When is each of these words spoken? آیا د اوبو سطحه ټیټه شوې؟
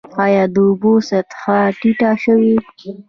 آیا 0.23 0.43
د 0.53 0.55
اوبو 0.67 0.93
سطحه 1.09 1.59
ټیټه 1.79 2.11
شوې؟ 2.23 2.55